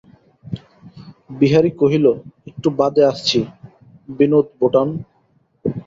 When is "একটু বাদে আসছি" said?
2.49-3.39